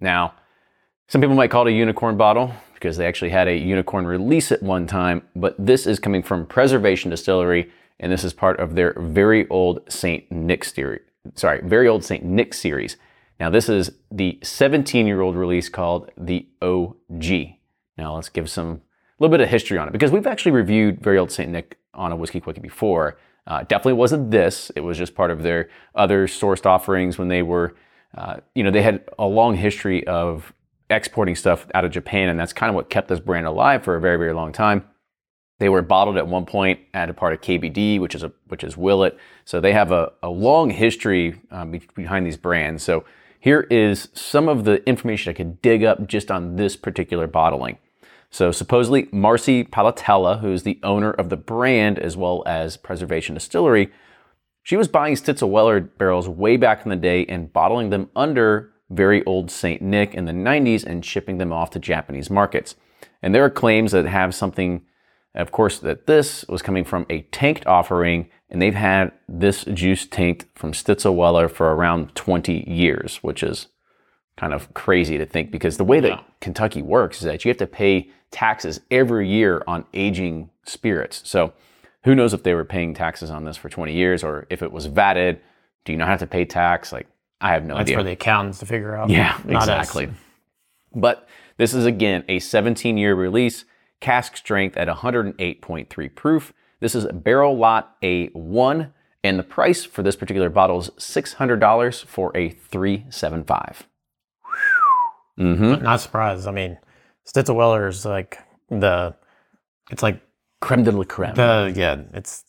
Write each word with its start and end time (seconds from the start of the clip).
Now, 0.00 0.34
some 1.08 1.20
people 1.20 1.36
might 1.36 1.50
call 1.50 1.66
it 1.66 1.70
a 1.70 1.74
unicorn 1.74 2.16
bottle 2.16 2.52
because 2.74 2.96
they 2.96 3.06
actually 3.06 3.30
had 3.30 3.48
a 3.48 3.56
unicorn 3.56 4.06
release 4.06 4.50
at 4.50 4.62
one 4.62 4.86
time, 4.86 5.22
but 5.36 5.54
this 5.58 5.86
is 5.86 5.98
coming 5.98 6.22
from 6.22 6.46
Preservation 6.46 7.10
Distillery, 7.10 7.70
and 7.98 8.10
this 8.10 8.24
is 8.24 8.32
part 8.32 8.58
of 8.58 8.74
their 8.74 8.94
very 8.98 9.48
old 9.50 9.80
St. 9.92 10.30
Nick 10.32 10.64
series. 10.64 11.02
Sorry, 11.34 11.60
very 11.62 11.86
old 11.86 12.04
St. 12.04 12.24
Nick 12.24 12.54
series. 12.54 12.96
Now, 13.38 13.50
this 13.50 13.68
is 13.68 13.92
the 14.10 14.38
17 14.42 15.06
year 15.06 15.20
old 15.20 15.36
release 15.36 15.68
called 15.68 16.10
the 16.16 16.46
OG. 16.62 17.56
Now, 17.98 18.14
let's 18.14 18.28
give 18.28 18.48
some 18.48 18.68
a 18.68 18.80
little 19.18 19.32
bit 19.36 19.42
of 19.42 19.48
history 19.48 19.76
on 19.76 19.88
it 19.88 19.92
because 19.92 20.10
we've 20.10 20.26
actually 20.26 20.52
reviewed 20.52 21.02
very 21.02 21.18
old 21.18 21.30
St. 21.30 21.50
Nick 21.50 21.78
on 21.92 22.12
a 22.12 22.16
Whiskey 22.16 22.40
Quickie 22.40 22.60
before. 22.60 23.18
Uh, 23.46 23.62
definitely 23.62 23.94
wasn't 23.94 24.30
this. 24.30 24.70
It 24.76 24.80
was 24.80 24.96
just 24.96 25.14
part 25.14 25.30
of 25.30 25.42
their 25.42 25.68
other 25.94 26.26
sourced 26.26 26.64
offerings 26.64 27.18
when 27.18 27.28
they 27.28 27.42
were, 27.42 27.74
uh, 28.14 28.36
you 28.54 28.62
know, 28.62 28.70
they 28.70 28.82
had 28.82 29.04
a 29.18 29.26
long 29.26 29.56
history 29.56 30.06
of 30.06 30.52
exporting 30.88 31.36
stuff 31.36 31.66
out 31.74 31.84
of 31.84 31.90
Japan, 31.92 32.28
and 32.28 32.38
that's 32.38 32.52
kind 32.52 32.68
of 32.68 32.74
what 32.74 32.90
kept 32.90 33.08
this 33.08 33.20
brand 33.20 33.46
alive 33.46 33.84
for 33.84 33.96
a 33.96 34.00
very, 34.00 34.18
very 34.18 34.32
long 34.32 34.52
time. 34.52 34.84
They 35.58 35.68
were 35.68 35.82
bottled 35.82 36.16
at 36.16 36.26
one 36.26 36.46
point 36.46 36.80
at 36.94 37.10
a 37.10 37.14
part 37.14 37.34
of 37.34 37.42
KBD, 37.42 38.00
which 38.00 38.14
is 38.14 38.22
a 38.22 38.32
which 38.48 38.64
is 38.64 38.76
Willett. 38.76 39.18
So 39.44 39.60
they 39.60 39.74
have 39.74 39.92
a, 39.92 40.12
a 40.22 40.30
long 40.30 40.70
history 40.70 41.40
um, 41.50 41.78
behind 41.94 42.26
these 42.26 42.38
brands. 42.38 42.82
So 42.82 43.04
here 43.38 43.66
is 43.70 44.08
some 44.14 44.48
of 44.48 44.64
the 44.64 44.86
information 44.88 45.30
I 45.30 45.34
could 45.34 45.60
dig 45.60 45.84
up 45.84 46.06
just 46.06 46.30
on 46.30 46.56
this 46.56 46.76
particular 46.76 47.26
bottling. 47.26 47.78
So 48.30 48.52
supposedly 48.52 49.04
Marci 49.06 49.68
Palatella, 49.68 50.40
who's 50.40 50.62
the 50.62 50.78
owner 50.82 51.10
of 51.10 51.28
the 51.28 51.36
brand 51.36 51.98
as 51.98 52.16
well 52.16 52.42
as 52.46 52.76
Preservation 52.76 53.34
Distillery, 53.34 53.90
she 54.62 54.76
was 54.76 54.88
buying 54.88 55.14
Stitzel 55.14 55.50
Weller 55.50 55.80
barrels 55.80 56.28
way 56.28 56.56
back 56.56 56.84
in 56.84 56.90
the 56.90 56.96
day 56.96 57.24
and 57.26 57.52
bottling 57.52 57.90
them 57.90 58.10
under 58.14 58.72
very 58.90 59.24
old 59.24 59.50
St. 59.50 59.80
Nick 59.80 60.14
in 60.14 60.24
the 60.24 60.32
90s 60.32 60.84
and 60.84 61.04
shipping 61.04 61.38
them 61.38 61.52
off 61.52 61.70
to 61.70 61.78
Japanese 61.78 62.28
markets. 62.28 62.74
And 63.22 63.34
there 63.34 63.44
are 63.44 63.50
claims 63.50 63.92
that 63.92 64.06
have 64.06 64.34
something, 64.34 64.82
of 65.34 65.52
course, 65.52 65.78
that 65.78 66.06
this 66.06 66.44
was 66.48 66.62
coming 66.62 66.84
from 66.84 67.06
a 67.08 67.22
tanked 67.22 67.66
offering, 67.66 68.28
and 68.48 68.60
they've 68.60 68.74
had 68.74 69.12
this 69.28 69.64
juice 69.64 70.06
tanked 70.06 70.46
from 70.54 70.72
Stitzel 70.72 71.14
Weller 71.14 71.48
for 71.48 71.72
around 71.72 72.14
20 72.14 72.68
years, 72.68 73.18
which 73.18 73.42
is 73.42 73.68
kind 74.36 74.52
of 74.52 74.72
crazy 74.74 75.18
to 75.18 75.26
think 75.26 75.50
because 75.50 75.76
the 75.76 75.84
way 75.84 76.00
that 76.00 76.08
yeah. 76.08 76.20
Kentucky 76.40 76.82
works 76.82 77.18
is 77.18 77.24
that 77.24 77.44
you 77.44 77.50
have 77.50 77.58
to 77.58 77.66
pay 77.66 78.10
taxes 78.30 78.80
every 78.90 79.28
year 79.28 79.62
on 79.66 79.84
aging 79.92 80.50
spirits. 80.64 81.20
So 81.28 81.52
who 82.04 82.14
knows 82.14 82.32
if 82.32 82.42
they 82.42 82.54
were 82.54 82.64
paying 82.64 82.94
taxes 82.94 83.30
on 83.30 83.44
this 83.44 83.56
for 83.56 83.68
20 83.68 83.92
years 83.92 84.24
or 84.24 84.46
if 84.50 84.62
it 84.62 84.72
was 84.72 84.88
vatted. 84.88 85.38
Do 85.84 85.92
you 85.92 85.98
not 85.98 86.08
have 86.08 86.20
to 86.20 86.26
pay 86.26 86.44
tax? 86.44 86.92
Like 86.92 87.06
I 87.40 87.52
have 87.52 87.64
no 87.64 87.74
That's 87.74 87.82
idea. 87.82 87.96
That's 87.96 88.00
for 88.00 88.04
the 88.04 88.12
accountants 88.12 88.58
to 88.60 88.66
figure 88.66 88.96
out. 88.96 89.10
Yeah, 89.10 89.38
exactly. 89.48 90.06
Us. 90.06 90.12
But 90.94 91.28
this 91.56 91.74
is 91.74 91.86
again 91.86 92.24
a 92.28 92.38
17 92.38 92.96
year 92.96 93.14
release, 93.14 93.64
cask 94.00 94.36
strength 94.36 94.76
at 94.76 94.88
108.3 94.88 96.14
proof. 96.14 96.52
This 96.80 96.94
is 96.94 97.04
a 97.04 97.12
barrel 97.12 97.56
lot 97.56 98.00
A1, 98.02 98.92
and 99.22 99.38
the 99.38 99.42
price 99.42 99.84
for 99.84 100.02
this 100.02 100.16
particular 100.16 100.48
bottle 100.48 100.80
is 100.80 100.90
$600 100.90 102.04
for 102.04 102.34
a 102.34 102.48
375. 102.48 103.86
Mm-hmm. 105.38 105.82
Not 105.82 106.00
surprised. 106.00 106.48
I 106.48 106.52
mean, 106.52 106.78
Stitzel 107.26 107.54
Weller 107.54 107.86
is 107.88 108.06
like 108.06 108.38
the, 108.70 109.14
it's 109.90 110.02
like 110.02 110.22
creme 110.60 110.84
de 110.84 110.92
la 110.92 111.04
creme. 111.04 111.34
The 111.34 111.72
yeah, 111.74 112.02
it's 112.12 112.44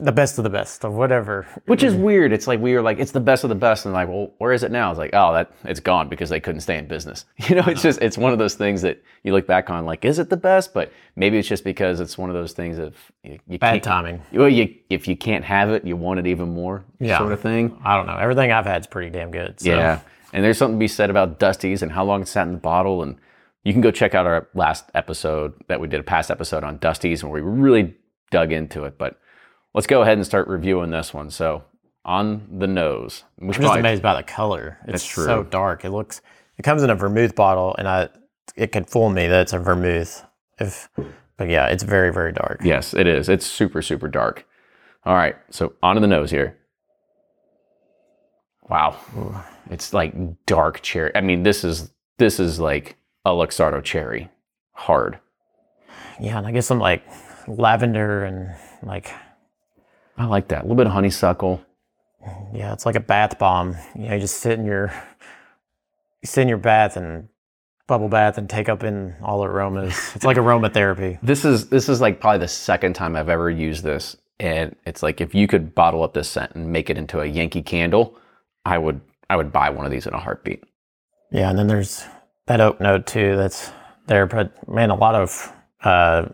the 0.00 0.12
best 0.12 0.38
of 0.38 0.44
the 0.44 0.50
best 0.50 0.84
of 0.84 0.94
whatever. 0.94 1.46
Which 1.66 1.82
is 1.82 1.94
weird. 1.94 2.32
It's 2.32 2.46
like 2.46 2.60
we 2.60 2.74
were 2.74 2.82
like, 2.82 2.98
it's 2.98 3.12
the 3.12 3.20
best 3.20 3.44
of 3.44 3.50
the 3.50 3.56
best, 3.56 3.84
and 3.84 3.92
like, 3.92 4.08
well, 4.08 4.32
where 4.38 4.52
is 4.52 4.62
it 4.62 4.70
now? 4.70 4.90
It's 4.90 4.98
like, 4.98 5.10
oh, 5.12 5.32
that 5.34 5.52
it's 5.64 5.80
gone 5.80 6.08
because 6.08 6.30
they 6.30 6.40
couldn't 6.40 6.62
stay 6.62 6.78
in 6.78 6.86
business. 6.86 7.24
You 7.50 7.56
know, 7.56 7.64
it's 7.66 7.82
just 7.82 8.00
it's 8.00 8.16
one 8.16 8.32
of 8.32 8.38
those 8.38 8.54
things 8.54 8.82
that 8.82 9.02
you 9.24 9.32
look 9.32 9.46
back 9.46 9.70
on, 9.70 9.84
like, 9.84 10.04
is 10.04 10.20
it 10.20 10.30
the 10.30 10.36
best? 10.36 10.72
But 10.72 10.92
maybe 11.16 11.36
it's 11.36 11.48
just 11.48 11.64
because 11.64 11.98
it's 11.98 12.16
one 12.16 12.30
of 12.30 12.34
those 12.34 12.52
things 12.52 12.78
of 12.78 12.94
you, 13.24 13.40
you 13.48 13.58
bad 13.58 13.82
timing. 13.82 14.22
Well, 14.32 14.48
you 14.48 14.76
if 14.88 15.08
you 15.08 15.16
can't 15.16 15.44
have 15.44 15.70
it, 15.70 15.84
you 15.84 15.96
want 15.96 16.20
it 16.20 16.26
even 16.28 16.50
more, 16.54 16.84
yeah. 17.00 17.18
sort 17.18 17.32
of 17.32 17.40
thing. 17.40 17.76
I 17.84 17.96
don't 17.96 18.06
know. 18.06 18.16
Everything 18.16 18.52
I've 18.52 18.66
had 18.66 18.82
is 18.82 18.86
pretty 18.86 19.10
damn 19.10 19.32
good. 19.32 19.60
So. 19.60 19.68
Yeah, 19.68 20.00
and 20.32 20.44
there's 20.44 20.58
something 20.58 20.76
to 20.76 20.80
be 20.80 20.88
said 20.88 21.10
about 21.10 21.40
Dusties 21.40 21.82
and 21.82 21.90
how 21.90 22.04
long 22.04 22.22
it 22.22 22.28
sat 22.28 22.46
in 22.46 22.52
the 22.52 22.58
bottle, 22.58 23.02
and 23.02 23.16
you 23.64 23.72
can 23.72 23.82
go 23.82 23.90
check 23.90 24.14
out 24.14 24.26
our 24.26 24.48
last 24.54 24.86
episode 24.94 25.52
that 25.68 25.80
we 25.80 25.88
did 25.88 26.00
a 26.00 26.04
past 26.04 26.30
episode 26.30 26.64
on 26.64 26.78
Dusties, 26.78 27.22
where 27.22 27.32
we 27.32 27.40
really 27.40 27.94
dug 28.30 28.52
into 28.52 28.84
it, 28.84 28.96
but 28.98 29.18
let's 29.74 29.86
go 29.86 30.02
ahead 30.02 30.16
and 30.16 30.26
start 30.26 30.48
reviewing 30.48 30.90
this 30.90 31.12
one. 31.12 31.30
So 31.30 31.64
on 32.04 32.46
the 32.58 32.66
nose, 32.66 33.24
I'm 33.40 33.48
just 33.48 33.60
probably, 33.60 33.80
amazed 33.80 34.02
by 34.02 34.16
the 34.16 34.22
color. 34.22 34.78
It's 34.86 35.04
true. 35.04 35.24
so 35.24 35.42
dark. 35.42 35.84
It 35.84 35.90
looks. 35.90 36.22
It 36.56 36.62
comes 36.62 36.82
in 36.82 36.90
a 36.90 36.94
vermouth 36.94 37.34
bottle, 37.34 37.74
and 37.78 37.86
I 37.86 38.08
it 38.56 38.72
could 38.72 38.88
fool 38.88 39.10
me 39.10 39.26
that 39.26 39.42
it's 39.42 39.52
a 39.52 39.58
vermouth. 39.58 40.24
If, 40.58 40.88
but 41.36 41.48
yeah, 41.48 41.66
it's 41.66 41.82
very 41.82 42.12
very 42.12 42.32
dark. 42.32 42.60
Yes, 42.64 42.94
it 42.94 43.06
is. 43.06 43.28
It's 43.28 43.46
super 43.46 43.82
super 43.82 44.08
dark. 44.08 44.46
All 45.04 45.14
right, 45.14 45.36
so 45.50 45.74
onto 45.82 46.00
the 46.00 46.06
nose 46.06 46.30
here. 46.30 46.56
Wow, 48.68 48.96
it's 49.70 49.92
like 49.92 50.14
dark 50.46 50.80
cherry. 50.82 51.14
I 51.14 51.20
mean, 51.20 51.42
this 51.42 51.64
is 51.64 51.90
this 52.18 52.38
is 52.38 52.60
like 52.60 52.96
a 53.24 53.30
Luxardo 53.30 53.82
cherry, 53.82 54.28
hard. 54.72 55.18
Yeah, 56.20 56.38
and 56.38 56.46
I 56.46 56.52
guess 56.52 56.66
some 56.66 56.78
like 56.78 57.02
lavender 57.46 58.24
and 58.24 58.54
like 58.82 59.12
I 60.16 60.26
like 60.26 60.48
that. 60.48 60.60
A 60.60 60.62
little 60.62 60.76
bit 60.76 60.86
of 60.86 60.92
honeysuckle. 60.92 61.64
Yeah, 62.52 62.72
it's 62.72 62.84
like 62.84 62.96
a 62.96 63.00
bath 63.00 63.38
bomb. 63.38 63.76
You 63.94 64.08
know, 64.08 64.14
you 64.14 64.20
just 64.20 64.38
sit 64.38 64.58
in 64.58 64.64
your 64.64 64.92
you 66.22 66.26
sit 66.26 66.42
in 66.42 66.48
your 66.48 66.58
bath 66.58 66.96
and 66.96 67.28
bubble 67.86 68.08
bath 68.08 68.38
and 68.38 68.48
take 68.48 68.68
up 68.68 68.84
in 68.84 69.16
all 69.22 69.40
the 69.40 69.46
aromas. 69.46 70.12
It's 70.14 70.24
like 70.24 70.36
aromatherapy. 70.36 71.18
This 71.22 71.44
is 71.44 71.68
this 71.68 71.88
is 71.88 72.00
like 72.00 72.20
probably 72.20 72.38
the 72.38 72.48
second 72.48 72.94
time 72.94 73.16
I've 73.16 73.28
ever 73.28 73.50
used 73.50 73.82
this. 73.82 74.16
And 74.38 74.76
it's 74.86 75.02
like 75.02 75.20
if 75.20 75.34
you 75.34 75.46
could 75.46 75.74
bottle 75.74 76.02
up 76.02 76.14
this 76.14 76.28
scent 76.28 76.52
and 76.54 76.72
make 76.72 76.88
it 76.88 76.96
into 76.96 77.20
a 77.20 77.26
Yankee 77.26 77.62
candle, 77.62 78.16
I 78.64 78.78
would 78.78 79.00
I 79.28 79.36
would 79.36 79.52
buy 79.52 79.70
one 79.70 79.84
of 79.86 79.90
these 79.90 80.06
in 80.06 80.14
a 80.14 80.18
heartbeat. 80.18 80.62
Yeah, 81.30 81.50
and 81.50 81.58
then 81.58 81.66
there's 81.66 82.04
that 82.50 82.60
oak 82.60 82.80
note 82.80 83.06
too 83.06 83.36
that's 83.36 83.70
there, 84.08 84.26
but 84.26 84.68
man, 84.68 84.90
a 84.90 84.96
lot 84.96 85.14
of 85.14 85.52
uh, 85.84 86.26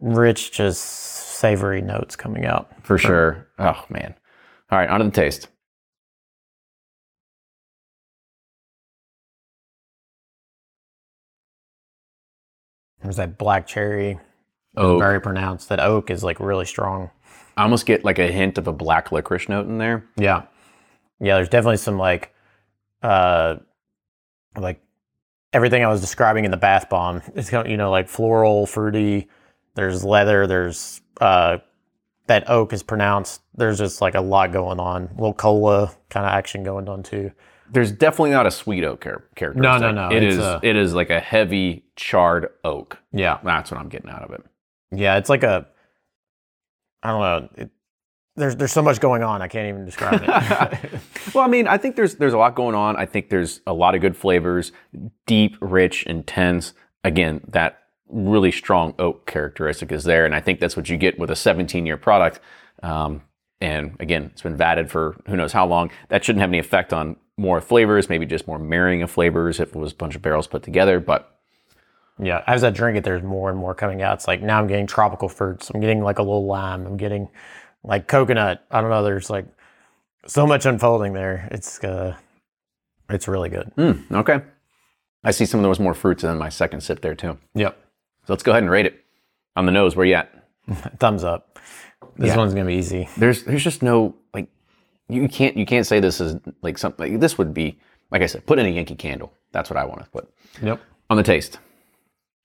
rich, 0.00 0.50
just 0.50 0.82
savory 0.82 1.80
notes 1.80 2.16
coming 2.16 2.44
out. 2.44 2.68
For 2.82 2.98
sure. 2.98 3.46
Oh, 3.60 3.84
man. 3.88 4.16
All 4.68 4.78
right, 4.80 4.88
on 4.88 4.98
to 4.98 5.04
the 5.04 5.12
taste. 5.12 5.46
There's 13.00 13.14
that 13.14 13.38
black 13.38 13.68
cherry. 13.68 14.18
Oak. 14.76 15.00
Very 15.00 15.20
pronounced. 15.20 15.68
That 15.68 15.78
oak 15.78 16.10
is 16.10 16.24
like 16.24 16.40
really 16.40 16.66
strong. 16.66 17.10
I 17.56 17.62
almost 17.62 17.86
get 17.86 18.04
like 18.04 18.18
a 18.18 18.26
hint 18.26 18.58
of 18.58 18.66
a 18.66 18.72
black 18.72 19.12
licorice 19.12 19.48
note 19.48 19.68
in 19.68 19.78
there. 19.78 20.04
Yeah. 20.16 20.46
Yeah, 21.20 21.36
there's 21.36 21.48
definitely 21.48 21.76
some 21.76 21.96
like 21.96 22.34
uh 23.04 23.56
like 24.56 24.80
everything 25.52 25.84
I 25.84 25.88
was 25.88 26.00
describing 26.00 26.44
in 26.44 26.50
the 26.50 26.56
bath 26.56 26.88
bomb. 26.88 27.22
It's 27.34 27.50
kind 27.50 27.66
of, 27.66 27.70
you 27.70 27.76
know, 27.76 27.90
like 27.90 28.08
floral, 28.08 28.66
fruity, 28.66 29.28
there's 29.74 30.04
leather, 30.04 30.46
there's 30.46 31.00
uh, 31.20 31.58
that 32.26 32.48
oak 32.48 32.72
is 32.72 32.82
pronounced. 32.82 33.42
There's 33.54 33.78
just 33.78 34.00
like 34.00 34.14
a 34.14 34.20
lot 34.20 34.52
going 34.52 34.78
on. 34.80 35.04
A 35.04 35.14
little 35.14 35.34
cola 35.34 35.92
kind 36.08 36.26
of 36.26 36.32
action 36.32 36.62
going 36.62 36.88
on 36.88 37.02
too. 37.02 37.30
there's 37.72 37.92
definitely 37.92 38.30
not 38.30 38.46
a 38.46 38.50
sweet 38.50 38.82
oak 38.84 39.02
char- 39.04 39.24
character. 39.36 39.60
No, 39.60 39.78
no, 39.78 39.90
no, 39.92 40.08
It 40.10 40.22
it's 40.22 40.34
is. 40.36 40.40
a- 40.40 40.60
it 40.62 40.76
is 40.76 40.94
like 40.94 41.10
a 41.10 41.20
heavy 41.20 41.84
charred 41.96 42.48
oak. 42.64 42.98
Yeah. 43.12 43.38
That's 43.44 43.70
what 43.70 43.78
I'm 43.80 43.88
getting 43.88 44.10
out 44.10 44.22
of 44.22 44.30
it. 44.32 44.44
Yeah, 44.92 45.16
it's 45.18 45.28
like 45.28 45.42
a 45.44 45.66
I 47.02 47.10
don't 47.10 47.20
know. 47.20 47.48
It, 47.64 47.70
there's 48.40 48.56
there's 48.56 48.72
so 48.72 48.82
much 48.82 49.00
going 49.00 49.22
on. 49.22 49.42
I 49.42 49.48
can't 49.48 49.68
even 49.68 49.84
describe 49.84 50.22
it. 50.22 51.00
well, 51.34 51.44
I 51.44 51.48
mean, 51.48 51.66
I 51.66 51.78
think 51.78 51.96
there's 51.96 52.16
there's 52.16 52.32
a 52.32 52.38
lot 52.38 52.54
going 52.54 52.74
on. 52.74 52.96
I 52.96 53.06
think 53.06 53.28
there's 53.28 53.60
a 53.66 53.72
lot 53.72 53.94
of 53.94 54.00
good 54.00 54.16
flavors, 54.16 54.72
deep, 55.26 55.56
rich, 55.60 56.04
intense. 56.04 56.72
Again, 57.04 57.40
that 57.48 57.78
really 58.08 58.50
strong 58.50 58.94
oak 58.98 59.26
characteristic 59.26 59.92
is 59.92 60.04
there, 60.04 60.26
and 60.26 60.34
I 60.34 60.40
think 60.40 60.60
that's 60.60 60.76
what 60.76 60.88
you 60.88 60.96
get 60.96 61.18
with 61.18 61.30
a 61.30 61.36
17 61.36 61.86
year 61.86 61.96
product. 61.96 62.40
Um, 62.82 63.22
and 63.60 63.96
again, 64.00 64.30
it's 64.32 64.42
been 64.42 64.56
vatted 64.56 64.88
for 64.88 65.20
who 65.26 65.36
knows 65.36 65.52
how 65.52 65.66
long. 65.66 65.90
That 66.08 66.24
shouldn't 66.24 66.40
have 66.40 66.50
any 66.50 66.58
effect 66.58 66.92
on 66.92 67.16
more 67.36 67.60
flavors. 67.60 68.08
Maybe 68.08 68.26
just 68.26 68.46
more 68.46 68.58
marrying 68.58 69.02
of 69.02 69.10
flavors 69.10 69.60
if 69.60 69.68
it 69.68 69.76
was 69.76 69.92
a 69.92 69.96
bunch 69.96 70.16
of 70.16 70.22
barrels 70.22 70.46
put 70.46 70.62
together. 70.62 70.98
But 70.98 71.38
yeah, 72.18 72.42
as 72.46 72.64
I 72.64 72.70
drink 72.70 72.98
it, 72.98 73.04
there's 73.04 73.22
more 73.22 73.50
and 73.50 73.58
more 73.58 73.74
coming 73.74 74.02
out. 74.02 74.14
It's 74.14 74.28
like 74.28 74.42
now 74.42 74.58
I'm 74.58 74.66
getting 74.66 74.86
tropical 74.86 75.28
fruits. 75.28 75.70
I'm 75.70 75.80
getting 75.80 76.02
like 76.02 76.18
a 76.18 76.22
little 76.22 76.46
lime. 76.46 76.86
I'm 76.86 76.96
getting 76.96 77.28
like 77.82 78.06
coconut. 78.08 78.64
I 78.70 78.80
don't 78.80 78.90
know. 78.90 79.02
There's 79.02 79.30
like 79.30 79.46
so 80.26 80.46
much 80.46 80.66
unfolding 80.66 81.12
there. 81.12 81.48
It's 81.50 81.82
uh, 81.82 82.16
it's 83.08 83.26
really 83.28 83.48
good. 83.48 83.72
mm, 83.76 84.10
okay, 84.12 84.40
I 85.24 85.30
see 85.32 85.46
some 85.46 85.60
of 85.60 85.64
those 85.64 85.80
more 85.80 85.94
fruits 85.94 86.24
in 86.24 86.36
my 86.38 86.48
second 86.48 86.82
sip 86.82 87.00
there 87.00 87.14
too. 87.14 87.38
Yep. 87.54 87.76
So 88.26 88.32
let's 88.32 88.42
go 88.42 88.52
ahead 88.52 88.62
and 88.62 88.70
rate 88.70 88.86
it 88.86 89.04
on 89.56 89.66
the 89.66 89.72
nose. 89.72 89.96
Where 89.96 90.06
you 90.06 90.14
at? 90.14 90.32
Thumbs 90.98 91.24
up. 91.24 91.58
This 92.16 92.28
Yeah. 92.28 92.36
one's 92.36 92.52
gonna 92.54 92.66
be 92.66 92.74
easy. 92.74 93.08
there's 93.16 93.44
there's 93.44 93.64
just 93.64 93.82
no 93.82 94.14
like 94.34 94.48
you 95.08 95.28
can't 95.28 95.56
you 95.56 95.66
can't 95.66 95.86
say 95.86 96.00
this 96.00 96.20
is 96.20 96.36
like 96.62 96.78
something 96.78 97.12
like, 97.12 97.20
this 97.20 97.36
would 97.38 97.52
be 97.54 97.78
like 98.10 98.22
I 98.22 98.26
said 98.26 98.46
put 98.46 98.58
in 98.58 98.66
a 98.66 98.68
Yankee 98.68 98.94
candle. 98.94 99.32
That's 99.52 99.68
what 99.70 99.76
I 99.76 99.84
want 99.84 100.04
to 100.04 100.10
put 100.10 100.28
Yep. 100.62 100.80
on 101.08 101.16
the 101.16 101.22
taste. 101.22 101.58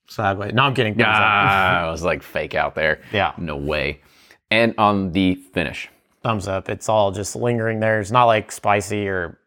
Sideways. 0.08 0.54
No, 0.54 0.64
I'm 0.64 0.74
kidding. 0.76 0.94
Thumbs. 0.94 1.06
Ah, 1.08 1.84
I 1.88 1.92
was 1.92 2.04
like 2.04 2.24
fake 2.24 2.56
out 2.56 2.76
there. 2.76 3.02
Yeah. 3.12 3.34
no 3.38 3.58
way. 3.58 4.02
And 4.52 4.74
on 4.78 5.12
the 5.12 5.36
finish, 5.36 5.90
Thumbs 6.24 6.48
up. 6.48 6.70
It's 6.70 6.90
all 6.90 7.12
just 7.12 7.36
lingering 7.36 7.80
there. 7.80 8.00
It's 8.00 8.10
not 8.10 8.26
like 8.26 8.52
spicy 8.52 9.08
or 9.08 9.38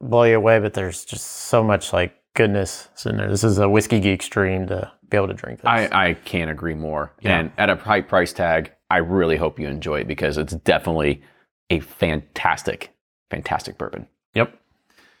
blow 0.00 0.24
you 0.24 0.36
away, 0.36 0.58
but 0.58 0.74
there's 0.74 1.04
just 1.04 1.24
so 1.24 1.62
much 1.62 1.92
like 1.92 2.16
goodness 2.34 2.88
in 3.06 3.16
there. 3.16 3.30
This 3.30 3.44
is 3.44 3.58
a 3.58 3.68
whiskey 3.68 4.00
geek 4.00 4.22
stream 4.22 4.66
to 4.66 4.90
be 5.08 5.16
able 5.16 5.28
to 5.28 5.34
drink 5.34 5.60
this. 5.60 5.68
I 5.68 5.88
I 5.92 6.14
can't 6.14 6.50
agree 6.50 6.74
more. 6.74 7.12
Yeah. 7.20 7.38
And 7.38 7.52
at 7.58 7.70
a 7.70 7.76
high 7.76 8.00
price 8.00 8.32
tag, 8.32 8.72
I 8.90 8.96
really 8.98 9.36
hope 9.36 9.60
you 9.60 9.68
enjoy 9.68 10.00
it 10.00 10.08
because 10.08 10.36
it's 10.36 10.54
definitely 10.54 11.22
a 11.70 11.78
fantastic, 11.80 12.92
fantastic 13.30 13.78
bourbon. 13.78 14.06
yep. 14.34 14.58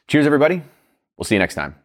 Cheers, 0.08 0.26
everybody. 0.26 0.62
We'll 1.16 1.24
see 1.24 1.34
you 1.36 1.40
next 1.40 1.54
time. 1.54 1.76